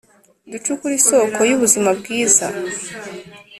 [0.51, 2.45] Ducukure isoko y’ubuzima bwiza